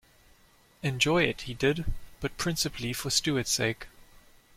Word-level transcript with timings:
Enjoy 0.81 1.21
it 1.25 1.41
he 1.41 1.53
did, 1.53 1.85
but 2.21 2.35
principally 2.35 2.91
for 2.91 3.11
Steward's 3.11 3.51
sake. 3.51 3.85